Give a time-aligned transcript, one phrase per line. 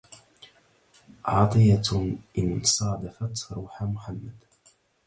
[1.25, 4.35] عطية إن صادفت روح محمد